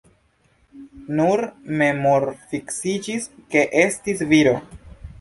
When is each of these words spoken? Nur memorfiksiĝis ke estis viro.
Nur 1.19 1.43
memorfiksiĝis 1.83 3.31
ke 3.55 3.67
estis 3.87 4.29
viro. 4.37 4.61